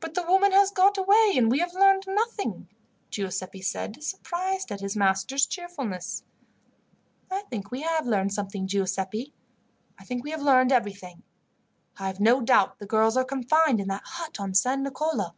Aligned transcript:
"But 0.00 0.12
the 0.12 0.22
woman 0.22 0.52
has 0.52 0.70
got 0.70 0.98
away 0.98 1.32
and 1.34 1.50
we 1.50 1.60
have 1.60 1.72
learned 1.72 2.02
nothing," 2.06 2.68
Giuseppi 3.08 3.62
said, 3.62 4.02
surprised 4.04 4.70
at 4.70 4.82
his 4.82 4.94
master's 4.98 5.46
cheerfulness. 5.46 6.24
"I 7.30 7.40
think 7.48 7.70
we 7.70 7.80
have 7.80 8.06
learned 8.06 8.34
something, 8.34 8.66
Giuseppi. 8.66 9.32
I 9.98 10.04
think 10.04 10.24
we 10.24 10.30
have 10.32 10.42
learned 10.42 10.72
everything. 10.72 11.22
I 11.98 12.08
have 12.08 12.20
no 12.20 12.42
doubt 12.42 12.78
the 12.80 12.84
girls 12.86 13.16
are 13.16 13.24
confined 13.24 13.80
in 13.80 13.88
that 13.88 14.04
hut 14.04 14.38
on 14.38 14.52
San 14.52 14.82
Nicolo. 14.82 15.34